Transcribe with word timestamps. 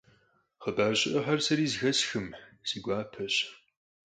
Хъыбар 0.61 0.93
щыӀэхэр 0.99 1.39
сэри 1.45 1.67
зэхэсхым, 1.71 2.27
си 2.67 2.77
гуапэщ. 2.83 3.35